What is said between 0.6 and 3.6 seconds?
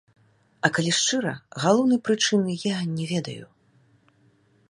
А калі шчыра, галоўнай прычыны я не ведаю.